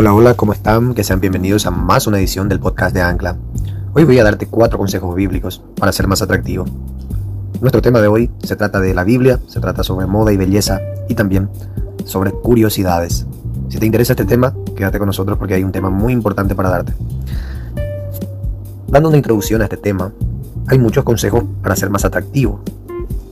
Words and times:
Hola, 0.00 0.14
hola, 0.14 0.32
¿cómo 0.32 0.54
están? 0.54 0.94
Que 0.94 1.04
sean 1.04 1.20
bienvenidos 1.20 1.66
a 1.66 1.70
más 1.70 2.06
una 2.06 2.18
edición 2.18 2.48
del 2.48 2.58
podcast 2.58 2.94
de 2.94 3.02
Ancla. 3.02 3.36
Hoy 3.92 4.04
voy 4.04 4.18
a 4.18 4.24
darte 4.24 4.46
cuatro 4.46 4.78
consejos 4.78 5.14
bíblicos 5.14 5.62
para 5.76 5.92
ser 5.92 6.06
más 6.06 6.22
atractivo. 6.22 6.64
Nuestro 7.60 7.82
tema 7.82 8.00
de 8.00 8.08
hoy 8.08 8.30
se 8.42 8.56
trata 8.56 8.80
de 8.80 8.94
la 8.94 9.04
Biblia, 9.04 9.38
se 9.46 9.60
trata 9.60 9.84
sobre 9.84 10.06
moda 10.06 10.32
y 10.32 10.38
belleza 10.38 10.80
y 11.06 11.14
también 11.14 11.50
sobre 12.06 12.30
curiosidades. 12.30 13.26
Si 13.68 13.78
te 13.78 13.84
interesa 13.84 14.14
este 14.14 14.24
tema, 14.24 14.54
quédate 14.74 14.96
con 14.96 15.06
nosotros 15.06 15.36
porque 15.36 15.52
hay 15.52 15.64
un 15.64 15.72
tema 15.72 15.90
muy 15.90 16.14
importante 16.14 16.54
para 16.54 16.70
darte. 16.70 16.94
Dando 18.88 19.10
una 19.10 19.18
introducción 19.18 19.60
a 19.60 19.64
este 19.64 19.76
tema, 19.76 20.14
hay 20.68 20.78
muchos 20.78 21.04
consejos 21.04 21.44
para 21.62 21.76
ser 21.76 21.90
más 21.90 22.06
atractivo, 22.06 22.62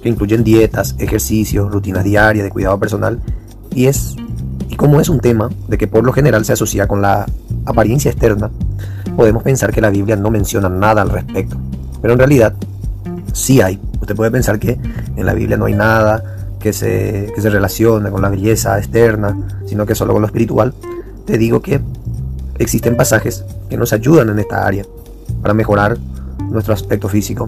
que 0.00 0.08
incluyen 0.08 0.44
dietas, 0.44 0.94
ejercicios, 1.00 1.72
rutinas 1.72 2.04
diarias 2.04 2.44
de 2.44 2.52
cuidado 2.52 2.78
personal 2.78 3.18
y 3.74 3.86
es 3.86 4.14
y 4.72 4.76
como 4.76 5.02
es 5.02 5.10
un 5.10 5.20
tema 5.20 5.50
de 5.68 5.76
que 5.76 5.86
por 5.86 6.02
lo 6.02 6.14
general 6.14 6.46
se 6.46 6.54
asocia 6.54 6.88
con 6.88 7.02
la 7.02 7.26
apariencia 7.66 8.10
externa, 8.10 8.50
podemos 9.14 9.42
pensar 9.42 9.70
que 9.70 9.82
la 9.82 9.90
Biblia 9.90 10.16
no 10.16 10.30
menciona 10.30 10.70
nada 10.70 11.02
al 11.02 11.10
respecto. 11.10 11.58
Pero 12.00 12.14
en 12.14 12.18
realidad 12.18 12.54
sí 13.34 13.60
hay. 13.60 13.78
Usted 14.00 14.16
puede 14.16 14.30
pensar 14.30 14.58
que 14.58 14.78
en 15.14 15.26
la 15.26 15.34
Biblia 15.34 15.58
no 15.58 15.66
hay 15.66 15.74
nada 15.74 16.24
que 16.58 16.72
se, 16.72 17.30
que 17.34 17.42
se 17.42 17.50
relacione 17.50 18.10
con 18.10 18.22
la 18.22 18.30
belleza 18.30 18.78
externa, 18.78 19.36
sino 19.66 19.84
que 19.84 19.94
solo 19.94 20.14
con 20.14 20.22
lo 20.22 20.26
espiritual. 20.26 20.72
Te 21.26 21.36
digo 21.36 21.60
que 21.60 21.82
existen 22.58 22.96
pasajes 22.96 23.44
que 23.68 23.76
nos 23.76 23.92
ayudan 23.92 24.30
en 24.30 24.38
esta 24.38 24.66
área 24.66 24.86
para 25.42 25.52
mejorar 25.52 25.98
nuestro 26.48 26.72
aspecto 26.72 27.10
físico 27.10 27.46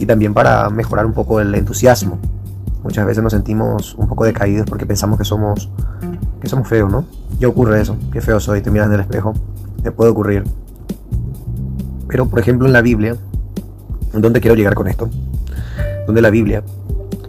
y 0.00 0.06
también 0.06 0.34
para 0.34 0.68
mejorar 0.68 1.06
un 1.06 1.12
poco 1.12 1.40
el 1.40 1.54
entusiasmo. 1.54 2.18
Muchas 2.82 3.06
veces 3.06 3.22
nos 3.22 3.32
sentimos 3.32 3.94
un 3.94 4.08
poco 4.08 4.24
decaídos 4.24 4.66
porque 4.68 4.84
pensamos 4.84 5.16
que 5.16 5.24
somos 5.24 5.70
que 6.44 6.50
somos 6.50 6.68
feos, 6.68 6.90
¿no? 6.90 7.04
Ya 7.38 7.48
ocurre 7.48 7.80
eso, 7.80 7.96
qué 8.12 8.20
feo 8.20 8.38
soy, 8.38 8.60
te 8.60 8.70
miras 8.70 8.86
en 8.86 8.94
el 8.94 9.00
espejo, 9.00 9.34
te 9.82 9.90
puede 9.90 10.10
ocurrir. 10.10 10.44
Pero 12.08 12.28
por 12.28 12.38
ejemplo 12.38 12.66
en 12.66 12.72
la 12.72 12.82
Biblia, 12.82 13.16
¿dónde 14.12 14.40
quiero 14.40 14.54
llegar 14.54 14.74
con 14.74 14.86
esto? 14.86 15.08
Donde 16.06 16.22
la 16.22 16.30
Biblia 16.30 16.62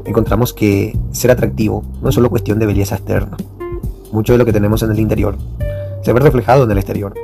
encontramos 0.06 0.54
que 0.54 0.98
ser 1.12 1.32
atractivo 1.32 1.84
no 2.02 2.10
es 2.10 2.16
solo 2.16 2.30
cuestión 2.30 2.60
de 2.60 2.66
belleza 2.68 2.96
externa. 2.96 3.38
Mucho 4.12 4.34
de 4.34 4.38
lo 4.38 4.46
que 4.46 4.54
tenemos 4.54 4.84
en 4.84 4.92
el 4.92 5.00
interior 5.00 5.38
se 6.04 6.14
ve 6.14 6.20
reflejado 6.20 6.66
en 6.66 6.72
el 6.72 6.78
exterior. 6.78 7.16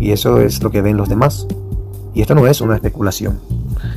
Y 0.00 0.10
eso 0.10 0.40
es 0.40 0.62
lo 0.62 0.72
que 0.72 0.82
ven 0.82 0.96
los 0.96 1.08
demás. 1.08 1.46
Y 2.12 2.22
esto 2.22 2.34
no 2.34 2.46
es 2.48 2.60
una 2.60 2.74
especulación. 2.74 3.38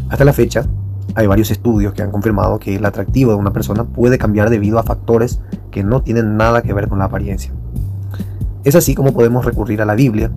Hasta 0.10 0.24
la 0.24 0.34
fecha, 0.34 0.68
hay 1.16 1.28
varios 1.28 1.52
estudios 1.52 1.94
que 1.94 2.02
han 2.02 2.12
confirmado 2.12 2.60
que 2.60 2.76
el 2.76 2.86
atractivo 2.86 3.32
de 3.32 3.38
una 3.38 3.54
persona 3.54 3.84
puede 3.84 4.18
cambiar 4.18 4.50
debido 4.50 4.80
a 4.80 4.84
factores 4.84 5.40
que 5.72 5.84
no 5.84 6.02
tienen 6.02 6.38
nada 6.38 6.62
que 6.62 6.74
ver 6.74 6.88
con 6.88 7.00
la 7.00 7.06
apariencia. 7.06 7.52
Es 8.64 8.76
así 8.76 8.96
como 8.96 9.14
podemos 9.14 9.46
recurrir 9.46 9.82
a 9.82 9.86
la 9.86 9.96
Biblia 9.96 10.32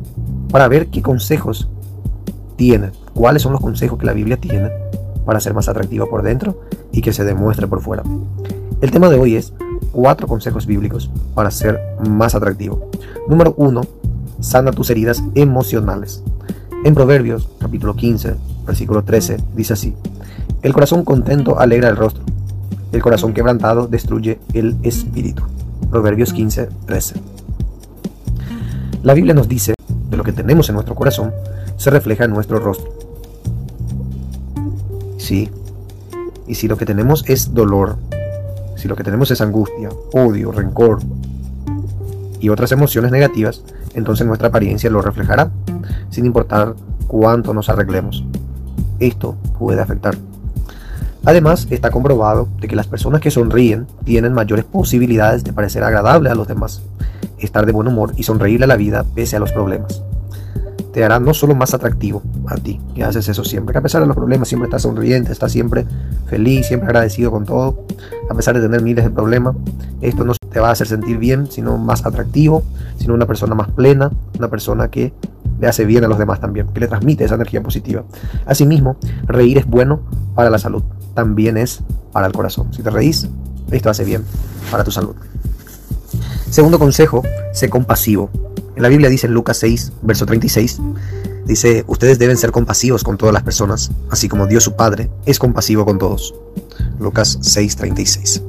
para 0.51 0.69
ver 0.69 0.89
qué 0.89 1.03
consejos 1.03 1.69
tiene, 2.57 2.91
cuáles 3.15 3.43
son 3.43 3.53
los 3.53 3.61
consejos 3.61 3.99
que 3.99 4.07
la 4.07 4.13
Biblia 4.13 4.37
tiene 4.37 4.71
para 5.25 5.41
ser 5.41 5.55
más 5.55 5.69
atractiva 5.69 6.07
por 6.07 6.23
dentro 6.23 6.61
y 6.93 7.03
que 7.03 7.13
se 7.13 7.25
demuestre 7.25 7.67
por 7.67 7.81
fuera. 7.81 8.03
El 8.81 8.91
tema 8.91 9.09
de 9.09 9.19
hoy 9.19 9.37
es 9.37 9.53
cuatro 9.93 10.27
consejos 10.27 10.67
bíblicos 10.67 11.11
para 11.35 11.51
ser 11.51 11.81
más 12.09 12.35
atractivo. 12.35 12.91
Número 13.29 13.55
uno, 13.57 13.83
sana 14.41 14.73
tus 14.73 14.91
heridas 14.91 15.23
emocionales. 15.35 16.23
En 16.85 16.95
Proverbios 16.95 17.49
capítulo 17.59 17.95
15, 17.95 18.37
versículo 18.71 19.03
13, 19.03 19.37
dice 19.57 19.73
así, 19.73 19.97
el 20.63 20.73
corazón 20.73 21.05
contento 21.05 21.59
alegra 21.59 21.89
el 21.89 21.97
rostro. 21.97 22.23
El 22.93 23.03
corazón 23.03 23.33
quebrantado 23.35 23.89
destruye 23.89 24.39
el 24.53 24.77
espíritu. 24.85 25.43
Proverbios 25.91 26.33
15, 26.33 26.69
13. 26.87 27.15
La 29.03 29.15
Biblia 29.15 29.35
nos 29.35 29.49
dice 29.49 29.75
que 30.09 30.17
lo 30.17 30.23
que 30.23 30.33
tenemos 30.33 30.69
en 30.69 30.75
nuestro 30.75 30.95
corazón 30.95 31.33
se 31.79 31.91
refleja 31.91 32.25
en 32.25 32.31
nuestro 32.31 32.61
rostro. 32.61 32.93
Sí. 35.19 35.51
Y 36.47 36.55
si 36.55 36.69
lo 36.69 36.77
que 36.77 36.87
tenemos 36.87 37.25
es 37.29 37.53
dolor, 37.53 37.97
si 38.77 38.87
lo 38.87 38.95
que 38.95 39.03
tenemos 39.03 39.33
es 39.33 39.41
angustia, 39.41 39.89
odio, 40.13 40.53
rencor 40.53 41.01
y 42.39 42.51
otras 42.51 42.71
emociones 42.71 43.11
negativas, 43.11 43.65
entonces 43.95 44.29
nuestra 44.29 44.49
apariencia 44.49 44.91
lo 44.91 45.03
reflejará, 45.03 45.51
sin 46.11 46.25
importar 46.25 46.77
cuánto 47.09 47.53
nos 47.53 47.69
arreglemos. 47.69 48.25
Esto 49.01 49.37
puede 49.59 49.81
afectar 49.81 50.17
Además, 51.25 51.67
está 51.71 51.91
comprobado 51.91 52.49
de 52.61 52.69
que 52.69 52.77
las 52.77 52.87
personas 52.87 53.21
que 53.21 53.31
sonríen 53.31 53.87
tienen 54.05 54.33
mayores 54.33 54.65
posibilidades 54.65 55.45
de 55.45 55.53
parecer 55.53 55.85
agradables 55.85 56.33
a 56.33 56.35
los 56.35 56.49
demás, 56.49 56.83
estar 57.39 57.67
de 57.67 57.73
buen 57.73 57.89
humor 57.89 58.13
y 58.17 58.23
sonreírle 58.23 58.65
a 58.65 58.69
la 58.69 58.77
vida 58.77 59.05
pese 59.15 59.37
a 59.37 59.41
los 59.41 59.53
problemas. 59.53 60.03
Te 60.95 61.05
hará 61.05 61.21
no 61.21 61.35
solo 61.35 61.55
más 61.55 61.75
atractivo 61.75 62.23
a 62.47 62.57
ti, 62.57 62.81
que 62.95 63.05
haces 63.05 63.29
eso 63.29 63.45
siempre, 63.45 63.73
que 63.73 63.79
a 63.79 63.83
pesar 63.83 64.01
de 64.01 64.07
los 64.07 64.17
problemas 64.17 64.49
siempre 64.49 64.67
estás 64.67 64.83
sonriente, 64.83 65.31
estás 65.31 65.53
siempre 65.53 65.87
feliz, 66.27 66.67
siempre 66.67 66.89
agradecido 66.89 67.31
con 67.31 67.45
todo, 67.45 67.85
a 68.29 68.35
pesar 68.35 68.57
de 68.57 68.63
tener 68.63 68.83
miles 68.83 69.05
de 69.05 69.11
problemas. 69.11 69.55
Esto 70.01 70.25
no 70.25 70.33
te 70.33 70.59
va 70.59 70.71
a 70.71 70.73
hacer 70.73 70.87
sentir 70.87 71.19
bien, 71.19 71.49
sino 71.51 71.77
más 71.77 72.07
atractivo, 72.07 72.65
sino 72.97 73.13
una 73.13 73.27
persona 73.27 73.55
más 73.55 73.69
plena, 73.69 74.11
una 74.39 74.49
persona 74.49 74.89
que 74.89 75.13
le 75.61 75.69
hace 75.69 75.85
bien 75.85 76.05
a 76.05 76.09
los 76.09 76.19
demás 76.19 76.41
también, 76.41 76.69
que 76.69 76.81
le 76.81 76.89
transmite 76.89 77.25
esa 77.25 77.35
energía 77.35 77.63
positiva. 77.63 78.05
Asimismo, 78.47 78.97
reír 79.25 79.59
es 79.59 79.67
bueno 79.67 80.01
para 80.35 80.51
la 80.51 80.59
salud 80.59 80.83
también 81.15 81.57
es 81.57 81.81
para 82.13 82.27
el 82.27 82.33
corazón. 82.33 82.73
Si 82.73 82.83
te 82.83 82.91
reís, 82.91 83.29
esto 83.71 83.91
hace 83.91 84.05
bien 84.05 84.25
para 84.71 84.85
tu 84.85 84.91
salud. 84.91 85.15
Segundo 86.51 86.79
consejo, 86.79 87.23
sé 87.53 87.69
compasivo. 87.69 88.31
En 88.75 88.83
la 88.83 88.89
Biblia 88.89 89.09
dice 89.09 89.27
en 89.27 89.35
Lucas 89.35 89.59
6, 89.59 89.93
verso 90.03 90.27
36, 90.27 90.81
dice, 91.47 91.85
ustedes 91.87 92.19
deben 92.19 92.37
ser 92.37 92.51
compasivos 92.51 93.05
con 93.05 93.19
todas 93.19 93.33
las 93.33 93.43
personas, 93.43 93.91
así 94.11 94.29
como 94.29 94.47
Dios 94.47 94.65
su 94.65 94.75
Padre 94.75 95.11
es 95.27 95.39
compasivo 95.39 95.85
con 95.85 95.99
todos. 95.99 96.35
Lucas 96.99 97.39
6, 97.41 97.77
36. 97.77 98.43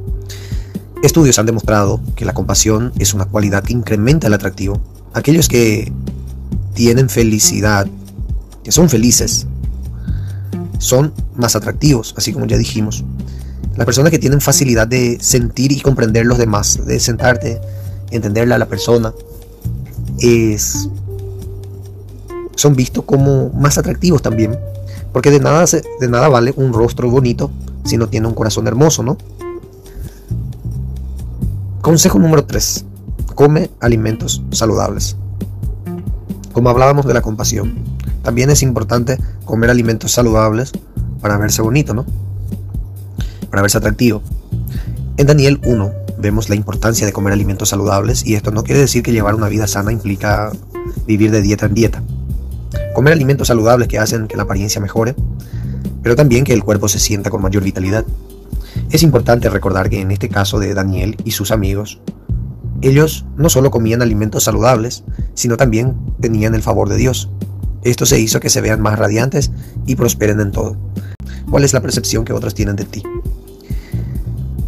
Estudios 1.03 1.39
han 1.39 1.47
demostrado 1.47 1.99
que 2.15 2.25
la 2.25 2.33
compasión 2.33 2.93
es 2.99 3.13
una 3.13 3.25
cualidad 3.25 3.63
que 3.63 3.73
incrementa 3.73 4.27
el 4.27 4.33
atractivo. 4.33 4.79
Aquellos 5.13 5.47
que 5.49 5.91
tienen 6.81 7.09
felicidad, 7.09 7.85
que 8.63 8.71
son 8.71 8.89
felices, 8.89 9.45
son 10.79 11.13
más 11.35 11.55
atractivos, 11.55 12.15
así 12.17 12.33
como 12.33 12.47
ya 12.47 12.57
dijimos. 12.57 13.03
Las 13.75 13.85
personas 13.85 14.09
que 14.09 14.17
tienen 14.17 14.41
facilidad 14.41 14.87
de 14.87 15.19
sentir 15.21 15.71
y 15.71 15.79
comprender 15.81 16.25
los 16.25 16.39
demás, 16.39 16.83
de 16.83 16.99
sentarte, 16.99 17.61
entenderle 18.09 18.55
a 18.55 18.57
la 18.57 18.65
persona, 18.65 19.13
es, 20.17 20.89
son 22.55 22.75
vistos 22.75 23.05
como 23.05 23.51
más 23.51 23.77
atractivos 23.77 24.23
también. 24.23 24.57
Porque 25.13 25.29
de 25.29 25.39
nada, 25.39 25.63
de 25.65 26.07
nada 26.07 26.29
vale 26.29 26.51
un 26.55 26.73
rostro 26.73 27.11
bonito 27.11 27.51
si 27.85 27.95
no 27.95 28.09
tiene 28.09 28.25
un 28.25 28.33
corazón 28.33 28.65
hermoso, 28.65 29.03
¿no? 29.03 29.19
Consejo 31.81 32.17
número 32.17 32.43
3. 32.43 32.85
Come 33.35 33.69
alimentos 33.81 34.41
saludables. 34.49 35.15
Como 36.53 36.69
hablábamos 36.69 37.05
de 37.05 37.13
la 37.13 37.21
compasión, 37.21 37.75
también 38.23 38.49
es 38.49 38.61
importante 38.61 39.17
comer 39.45 39.69
alimentos 39.69 40.11
saludables 40.11 40.71
para 41.21 41.37
verse 41.37 41.61
bonito, 41.61 41.93
¿no? 41.93 42.05
Para 43.49 43.61
verse 43.61 43.77
atractivo. 43.77 44.21
En 45.17 45.27
Daniel 45.27 45.61
1 45.65 45.91
vemos 46.17 46.49
la 46.49 46.55
importancia 46.55 47.05
de 47.05 47.13
comer 47.13 47.33
alimentos 47.33 47.69
saludables 47.69 48.25
y 48.25 48.35
esto 48.35 48.51
no 48.51 48.63
quiere 48.63 48.81
decir 48.81 49.01
que 49.01 49.11
llevar 49.11 49.35
una 49.35 49.47
vida 49.47 49.65
sana 49.65 49.91
implica 49.91 50.51
vivir 51.07 51.31
de 51.31 51.41
dieta 51.41 51.65
en 51.65 51.73
dieta. 51.73 52.03
Comer 52.93 53.13
alimentos 53.13 53.47
saludables 53.47 53.87
que 53.87 53.97
hacen 53.99 54.27
que 54.27 54.35
la 54.35 54.43
apariencia 54.43 54.81
mejore, 54.81 55.15
pero 56.03 56.15
también 56.15 56.43
que 56.43 56.53
el 56.53 56.63
cuerpo 56.63 56.89
se 56.89 56.99
sienta 56.99 57.29
con 57.29 57.41
mayor 57.41 57.63
vitalidad. 57.63 58.05
Es 58.91 59.03
importante 59.03 59.49
recordar 59.49 59.89
que 59.89 60.01
en 60.01 60.11
este 60.11 60.27
caso 60.27 60.59
de 60.59 60.73
Daniel 60.73 61.15
y 61.23 61.31
sus 61.31 61.51
amigos, 61.51 62.01
ellos 62.81 63.25
no 63.37 63.49
solo 63.49 63.71
comían 63.71 64.01
alimentos 64.01 64.43
saludables, 64.43 65.03
sino 65.33 65.57
también 65.57 65.95
tenían 66.19 66.55
el 66.55 66.61
favor 66.61 66.89
de 66.89 66.97
Dios. 66.97 67.29
Esto 67.83 68.05
se 68.05 68.19
hizo 68.19 68.39
que 68.39 68.49
se 68.49 68.61
vean 68.61 68.81
más 68.81 68.97
radiantes 68.97 69.51
y 69.85 69.95
prosperen 69.95 70.39
en 70.39 70.51
todo. 70.51 70.77
¿Cuál 71.49 71.63
es 71.63 71.73
la 71.73 71.81
percepción 71.81 72.25
que 72.25 72.33
otros 72.33 72.53
tienen 72.53 72.75
de 72.75 72.85
ti? 72.85 73.03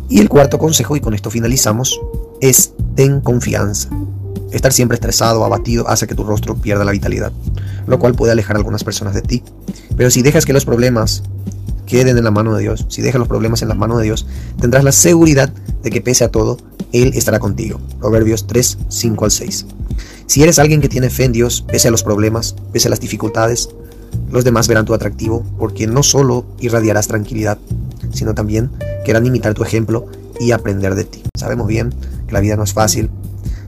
Y 0.10 0.20
el 0.20 0.30
cuarto 0.30 0.60
consejo, 0.60 0.96
y 0.96 1.00
con 1.00 1.14
esto 1.14 1.30
finalizamos, 1.30 2.00
es 2.42 2.74
ten 2.96 3.22
confianza. 3.22 3.90
Estar 4.52 4.72
siempre 4.72 4.96
estresado 4.96 5.44
abatido 5.44 5.88
hace 5.88 6.06
que 6.06 6.14
tu 6.14 6.24
rostro 6.24 6.56
pierda 6.56 6.86
la 6.86 6.92
vitalidad, 6.92 7.32
lo 7.88 7.98
cual 7.98 8.14
puede 8.14 8.32
alejar 8.32 8.56
a 8.56 8.60
algunas 8.60 8.84
personas 8.84 9.16
de 9.16 9.22
ti. 9.22 9.44
Pero 9.98 10.12
si 10.12 10.22
dejas 10.22 10.46
que 10.46 10.54
los 10.54 10.66
problemas 10.66 11.24
queden 11.86 12.18
en 12.18 12.24
la 12.24 12.32
mano 12.32 12.54
de 12.54 12.62
Dios, 12.62 12.86
si 12.90 13.02
dejas 13.02 13.20
los 13.20 13.28
problemas 13.28 13.62
en 13.62 13.70
las 13.70 13.78
manos 13.78 13.98
de 13.98 14.04
Dios, 14.04 14.28
tendrás 14.60 14.84
la 14.84 14.92
seguridad 14.92 15.52
de 15.84 15.90
que 15.90 16.02
pese 16.02 16.24
a 16.24 16.32
todo, 16.32 16.58
Él 16.92 17.12
estará 17.16 17.40
contigo. 17.40 17.80
Proverbios 18.00 18.48
3, 18.48 18.78
5 18.88 19.26
al 19.26 19.32
6. 19.32 19.66
Si 20.26 20.42
eres 20.42 20.58
alguien 20.60 20.82
que 20.82 20.90
tiene 20.90 21.10
fe 21.10 21.26
en 21.26 21.34
Dios, 21.34 21.64
pese 21.68 21.90
a 21.90 21.92
los 21.92 22.04
problemas, 22.04 22.56
pese 22.72 22.88
a 22.88 22.90
las 22.90 23.00
dificultades, 23.00 23.70
los 24.32 24.44
demás 24.44 24.68
verán 24.68 24.86
tu 24.86 24.94
atractivo 24.94 25.44
porque 25.58 25.88
no 25.88 26.04
solo 26.04 26.46
irradiarás 26.60 27.08
tranquilidad, 27.08 27.58
sino 28.12 28.34
también 28.34 28.72
querrán 29.06 29.26
imitar 29.26 29.54
tu 29.54 29.64
ejemplo 29.64 30.06
y 30.40 30.52
aprender 30.52 30.96
de 30.96 31.04
ti. 31.04 31.24
Sabemos 31.38 31.68
bien 31.68 31.94
que 32.28 32.34
la 32.34 32.40
vida 32.40 32.56
no 32.56 32.64
es 32.64 32.74
fácil, 32.74 33.10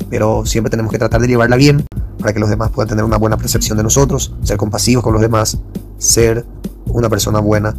pero 0.10 0.46
siempre 0.46 0.70
tenemos 0.72 0.92
que 0.92 1.00
tratar 1.00 1.22
de 1.22 1.28
llevarla 1.28 1.56
bien 1.56 1.86
para 2.20 2.34
que 2.34 2.40
los 2.40 2.50
demás 2.50 2.72
puedan 2.72 2.90
tener 2.90 3.04
una 3.04 3.18
buena 3.18 3.38
percepción 3.38 3.78
de 3.78 3.84
nosotros, 3.84 4.34
ser 4.44 4.58
compasivos 4.58 5.04
con 5.04 5.14
los 5.14 5.22
demás, 5.22 5.58
ser 5.98 6.46
una 6.88 7.10
persona 7.10 7.40
buena 7.40 7.76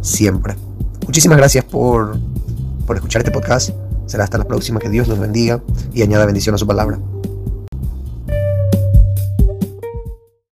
siempre. 0.00 0.56
Muchísimas 1.06 1.38
gracias 1.38 1.64
por, 1.64 2.18
por 2.86 2.96
escuchar 2.96 3.20
este 3.20 3.32
podcast. 3.32 3.70
Será 4.06 4.24
hasta 4.24 4.38
la 4.38 4.44
próxima. 4.44 4.78
Que 4.78 4.88
Dios 4.88 5.08
nos 5.08 5.18
bendiga 5.18 5.60
y 5.92 6.02
añada 6.02 6.24
bendición 6.24 6.54
a 6.54 6.58
su 6.58 6.66
palabra. 6.66 6.98